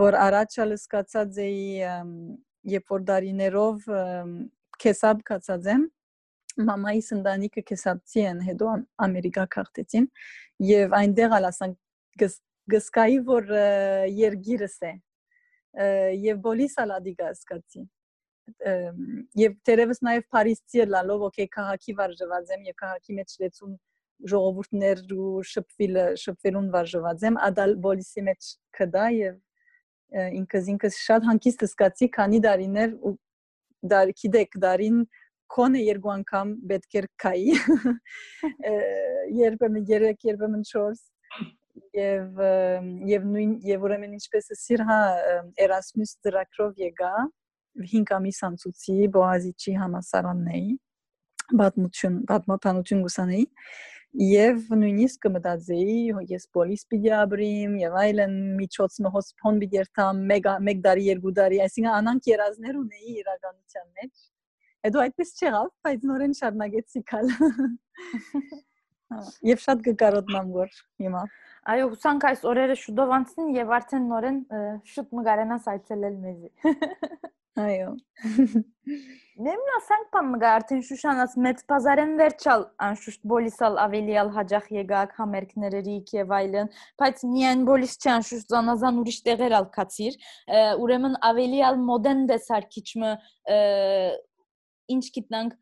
[0.00, 1.64] որ առաջալ սկացած էի
[2.76, 3.88] երբ որ դարիներով
[4.84, 5.88] քեսաբ կացած եմ
[6.68, 8.72] մամայի սնդանիկը կեսապցի են հետո
[9.06, 10.08] ամերիկա քաղտեցին
[10.70, 12.26] եւ այնտեղ ալ ասանք
[12.74, 13.54] գսկայի որ
[14.16, 14.92] երգիրս է
[16.24, 17.86] եւ բոլիս ալադիգա սկացի
[19.38, 23.76] եւ դերևս նաեւ Փարիզցի լալով օքեյ քաղաքի վարժված եմ եւ քաղաքի մեջ լեցուն
[24.30, 29.38] ժողովուրդներ ու շփվիլը շփվելուն վարժված եմ ադալ բոլիսի մեջ կդա եւ
[30.40, 33.14] ինքս ինքս շատ հանկիստ սկացի քանի դարիներ ու
[33.92, 34.98] դար գիտեք դարին
[35.54, 37.54] քոնը երկու անգամ պետք էր քայի
[39.44, 41.02] երբեմն 3 երբեմն 4
[41.96, 42.40] եւ
[43.10, 44.98] եւ նույն եւ ուրեմն ինչպես է սիրհա
[45.66, 47.12] Erasmus ծրագրով եկա
[47.94, 50.68] 5 ամիս անցուցի Բոազիչի համասարաննեի
[51.60, 53.46] բադմություն բադմապանություն գուսանեի
[54.26, 55.98] եւ նույնիսկ կմտածեի
[56.32, 61.34] ես պոլիս պիտի ապրիմ եւ այլն միջոց մհոս փոն պիտի երթամ մեկ մեկ դարի երկու
[61.38, 64.24] դարի այսինքն անանք երազներ ունեի իրականության մեջ
[64.86, 67.32] Հետո այդպես չեղավ, բայց նորեն շարունակեցի քալ։
[69.50, 70.70] Եվ շատ կկարոտնամ որ
[71.02, 71.24] հիմա։
[71.70, 74.38] Այո, հուսանք այս օրերը շուտով անցնին եւ արդեն նորեն
[74.92, 76.70] շուտ մգարենաս այցելել մեզի։
[77.60, 77.90] Այո։
[79.40, 86.12] Նեմն ասանք բան մգա արդեն Շուշանաս մեծ բազարեն վերջալ անշուշտ բոլիսալ ավելիալ հաջախ եկակ համերգներերիկ
[86.16, 90.18] եւ այլն, բայց միայն բոլիս չի անշուշտ զանազան ուրիշ տեղեր ալքացիր,
[90.84, 93.12] ուրեմն ավելիալ մոդեն դեսար քիչմը
[94.94, 95.58] ինչ գիտնանք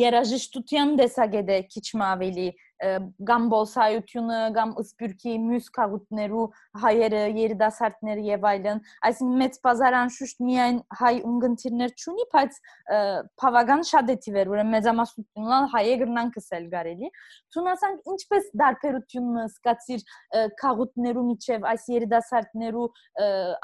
[0.00, 2.48] երաժշտության դեսագետ է քիչ ավելի
[2.80, 6.44] կամ բոսայությունը կամ սպյուրքի մյուս քաղուտներու
[6.84, 12.58] հայերը երիտասարդները եւ այլն այսինքն մեծ բազար անշուշտ միայն հայ ունգընտիրներ չունի բայց
[13.44, 17.12] բավական շատ է թիվեր ուրեմն մեծամասնությունն հայը գրնան կսել գարելի
[17.54, 20.06] ցունասանք ինչպես դարբերությունը սկացիր
[20.64, 22.88] քաղուտներու միջև այս երիտասարդներու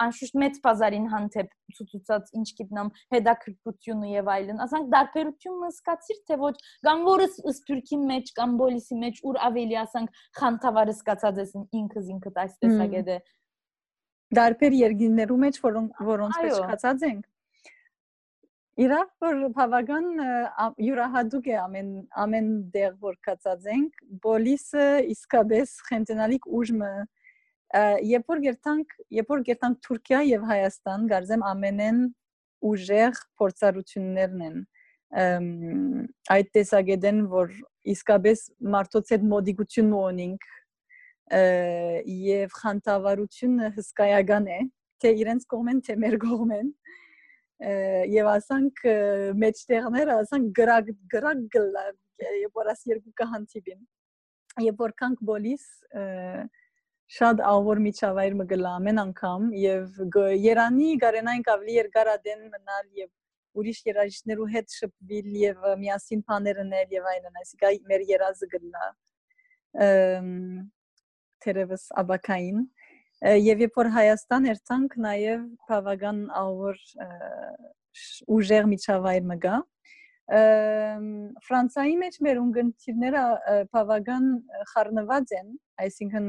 [0.06, 6.52] անշուշտ մեծ բազարին հանդեպ ցուցած ինչ գիտնամ հետաքրքրությունը եւ այլն ասանք դարբերությունը սկացիր թե ոչ
[6.86, 12.42] կամ որը սպյուրքի մեջ կամ բոլիսի մեջ ուր ավելի ասանք խանթավարը սկացած ես ինքս ինքդ
[12.42, 13.18] այս տեսակետ է
[14.40, 17.26] դարբեր երկիներու մեջ որոնք որոնց մեջ սկացած ենք
[18.76, 20.08] Իրավ որ բավական
[20.84, 21.92] յուրահատուկ է ամեն
[22.22, 26.90] ամեն դեր որ կացած ենք բոլիսը իսկապես խենտենալիկ ուժը
[28.10, 32.02] երբ որ գերտանք երբ որ գերտանք Թուրքիա եւ Հայաստան գարձեմ ամենեն
[32.70, 34.60] ուժեղ փորձառություններն են
[36.36, 37.56] այդ տեսակետեն որ
[37.94, 38.42] իսկապես
[38.74, 40.46] մարդոց հետ մոդիկություն ունենք
[42.16, 44.60] եւ խանտավարությունը հսկայական է
[45.02, 46.68] թե իրենց կողմեն թե մեր կողմեն
[48.12, 48.84] եւ ասանք
[49.42, 51.84] մեջտեղները ասանք գրակ գրակ գլա
[52.42, 53.82] եւ որ աս երկու կհանտիբին
[54.66, 55.66] եւ որքանք բոլիս
[57.16, 60.00] շատ ավոր միջավայր մը գլա ամեն անգամ եւ
[60.42, 63.10] Երանի գարենային կավլի երկարադեն մնալ եւ
[63.56, 68.88] ուրիշ երաժիշտներու հետ շփվել եւ միասին բաներնել եւ այլն, այսինքն մեր երազը գտնա
[71.46, 72.66] թերևս աբակային
[73.26, 76.82] եւ երբ որ Հայաստան երթանք նաեւ բավական ավոր
[78.36, 79.56] ուժեղ միջավայր մը գա
[81.46, 83.24] Ֆրանսայի մեջ մեր ունգընտիրները
[83.72, 84.24] բավական
[84.72, 85.52] խառնված են,
[85.84, 86.26] այսինքն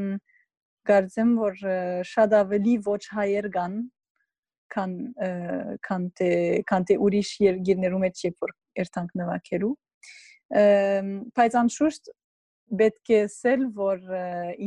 [0.88, 1.56] կարծեմ որ
[2.08, 3.80] շատ ավելի ոչ հայեր կան
[4.74, 4.94] քան
[5.88, 6.30] քան թե
[6.72, 9.74] քան թե ուրիշ երկիրներում մեջ երբ որ երթանք նվակերու
[11.38, 12.12] բայց անշուշտ
[12.82, 14.00] պետք է ասել որ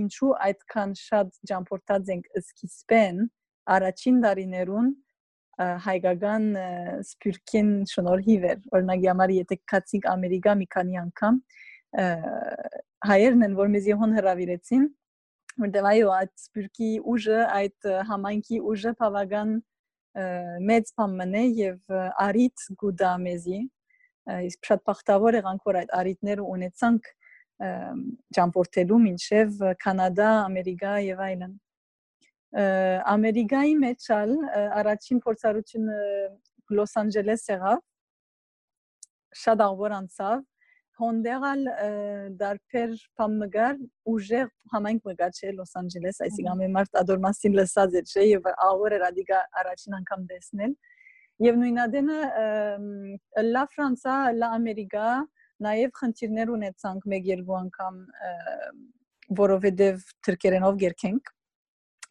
[0.01, 3.25] ինչու այդքան շատ ջամփորդած ենք սկիզբեն
[3.77, 4.93] առաջին դարիներուն
[5.61, 6.47] հայկական
[7.05, 11.41] սպյուրքին շնորհիվ էր օրինակ համար եթե կացիկ ամերիկա մի քանի անգամ
[13.11, 14.87] հայերն են որ մեզ յոհոն հravirեցին
[15.65, 19.53] որտեղ այո այդ սպիրկի ուժը այդ համայնքի ուժը բավական
[20.71, 23.61] մեծ բան է եւ արիտ գուդա մեզի
[24.51, 27.11] իսկ շատ բախտավոր եղանք որ այդ արիտները ունեցանք
[28.37, 31.55] ճամփորդելու մինչև կանադա, ամերիկա եւ այլն։
[33.15, 34.33] Ամերիկայի մեջ ալ
[34.81, 35.99] առաջին փորձառությունը
[36.79, 37.83] Լոս Անջելես եղավ
[39.41, 40.41] շատ աղբոր անցավ
[41.01, 41.65] հոնդերալ
[42.41, 43.81] դարբեր փամգար
[44.13, 48.97] ուժեղ համայնք մգար չէ Լոս Անջելես այսինքն ամեն մարդ ադորմասին լսած է չէ եւ աղբոր
[48.99, 50.75] էր ադիգա առաջին անգամ տեսնել
[51.47, 52.21] եւ նույնադենը
[53.51, 55.11] լա ֆրանսա լա ամերիկա
[55.67, 58.01] նաև խնդիրներ ունեցանք մեկ-երկու անգամ
[59.41, 61.33] որովհետև թրկերենով գերքենք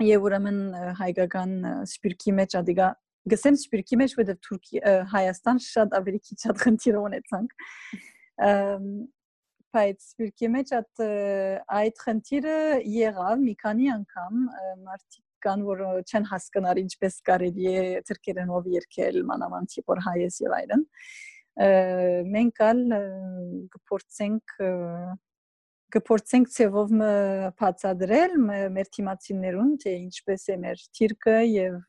[0.05, 0.59] եւ ուրեմն
[0.99, 1.55] հայկական
[1.89, 2.89] սպիրկի մեջ ադիգա
[3.33, 4.81] գսեմ սպիրկի մեջ որովհետև Թուրքի
[5.13, 7.57] Հայաստան շատ ավելի քիչ շատ խնդիր ունեցանք
[8.39, 11.01] բայց սպիրկի մեջ այդ
[11.79, 12.59] այդ խնդիրը
[12.95, 14.45] եղավ մի քանի անգամ
[14.85, 20.85] մարդիկ կան որ չեն հասկանալ ինչպես կարելի է թրկերենով երկել մանավանդ որ հայես եւ այլն
[22.35, 22.83] մենք ալ
[23.75, 24.55] կփորձենք
[25.95, 26.91] կփորձենք ցևով
[27.59, 28.35] բացադրել
[28.75, 31.79] մեր թիմացիներուն թե ինչպես է մեր թիրքը եւ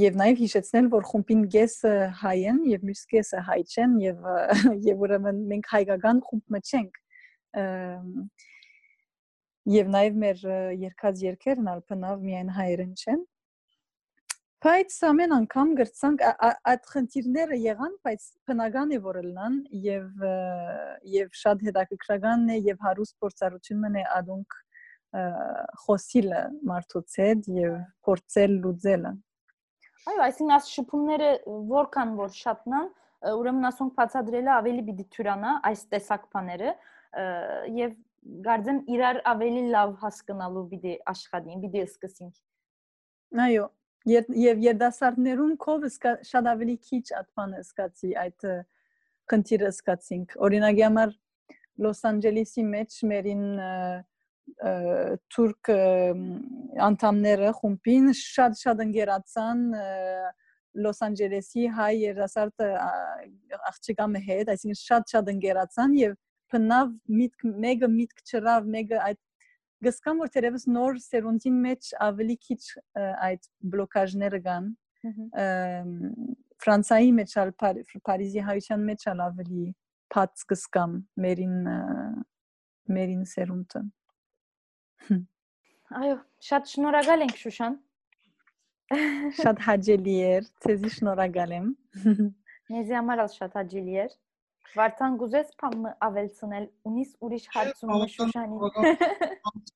[0.00, 1.92] եւ նաեւ հիշեցնել որ խումբին գեսը
[2.22, 4.24] հայ են եւ մյուս գեսը հայ չեն եւ
[4.88, 6.98] եւ ուրեմն մենք հայկական խումբ մը չենք
[9.74, 10.42] եւ նաեւ մեր
[10.86, 13.22] երկած երկերն ալ բնավ միայն հայերեն չեն
[14.64, 16.22] Բայց ամեն անգամ գրծանք
[16.70, 20.22] այդ խնդիրները եղան, բայց բնական է որ լնան եւ
[21.14, 24.56] եւ շատ հետաքրքրական է եւ հարուստ փորձառությունն է ադոնք
[25.82, 27.76] խոսիլը մարդուց հետ եւ
[28.08, 29.12] փորձել լուծելը։
[30.04, 31.28] Այո, այսինքն աս շփումները
[31.70, 32.88] որքան որ շատնան,
[33.34, 36.74] ուրեմն ասոնք բացադրելը ավելի պիտի թյուրանա այս տեսակ բաները
[37.78, 37.94] եւ
[38.44, 42.36] գարձեմ իրար ավելի լավ հասկանալու պիտի աշխատին, պիտի սկսենք։
[43.44, 43.64] Այո,
[44.12, 45.86] եւ երդասարտներուն կով
[46.30, 48.48] շատ ավելի քիչ ատմանը սկացի այդ
[49.32, 51.14] քնտիրը սկացինք օրինակի համար
[51.84, 53.46] Լոս Անջելեսի մեջ մերին
[55.34, 55.70] թուրք
[56.88, 59.62] անդամները խումբին շատ շատ ընկերացան
[60.84, 62.64] Լոս Անջելեսի հայ երդասարտ
[63.70, 66.16] աղջիկամը հետ, այսինքն շատ շատ ընկերացան եւ
[66.54, 69.20] բնավ միտք մեկը միտք չրավ, մեկը այդ
[69.84, 72.60] գսկամ որ թերևս նոր սերունդին մեջ ավելի քիչ
[73.28, 74.68] այդ բլոկաժները կան
[76.64, 79.64] ֆրանսայի մեջ ալ Փարիզի հայության մեջ ալ ավելի
[80.14, 81.58] փած գսկամ մերին
[82.96, 83.82] մերին սերունդը
[86.00, 86.16] այո
[86.48, 87.78] շատ շնորհակալ ենք շուշան
[89.40, 91.72] շատ հաճելի էր ցեզի շնորհակալ եմ
[92.74, 94.14] մեզի համար շատ հաճելի էր
[94.74, 98.56] Վարդան գուզես փամը ավելցնել, ունիս ուրիշ հարցում Շուշանի։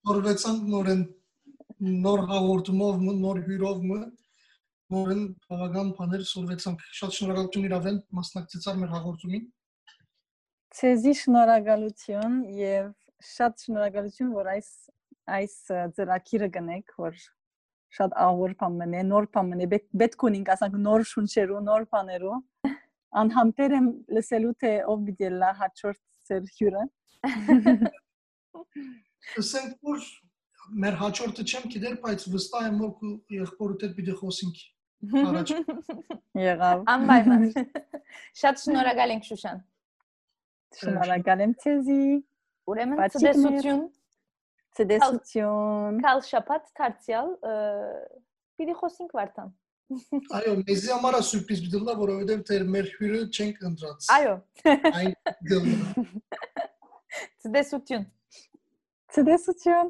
[0.09, 1.05] Որվեցանք նորեն
[2.07, 3.99] նոր հաղորդումով, նոր հյուրով մը
[4.95, 9.45] նորեն բավական բաներ սորվեցանք։ Շատ շնորհակալություն իրավեն մասնակցեցար մեր հաղորդումին։
[10.79, 12.91] Ցեզի շնորհակալություն եւ
[13.29, 14.71] շատ շնորհակալություն, որ այս
[15.37, 15.55] այս
[15.99, 17.21] ծրագիրը գնեք, որ
[17.99, 19.69] շատ աղոր բան է, նոր բան է,
[20.03, 22.39] պետք ունենք ասենք նոր շունչերու, նոր բաներու
[23.17, 23.87] անհամբեր եմ
[24.17, 26.83] լսելու թե ով պիտի լա հաջորդ ծեր հյուրը
[29.43, 30.01] ասենք որ
[30.83, 32.93] մեր հաջորդը չեմ գիտեր բայց վստահ եմ որ
[33.39, 34.57] եղբորդ հետ պիտի խոսենք
[35.25, 35.49] առաջ
[36.49, 37.43] եղավ անպայման
[38.43, 39.59] շատ շնորհակալ ենք շուշան
[40.83, 42.03] շնորհակալ եմ ցեզի
[42.69, 43.83] ուրեմն ցտեսություն
[44.79, 47.33] ցտեսություն կալ շապատ դարձյալ
[48.59, 49.57] պիտի խոսենք վարտան
[49.89, 54.35] Այո, մեզի համար է սուրպրիզ դիլա, որովհետև դեր մեր հյուրը չենք ընտրած։ Այո։
[54.99, 55.15] Այն
[55.49, 56.03] դիլա։
[57.45, 58.05] Ցտեսություն։
[59.17, 59.89] Ցտեսություն։